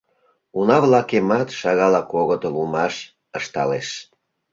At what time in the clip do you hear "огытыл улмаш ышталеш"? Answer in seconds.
2.21-3.89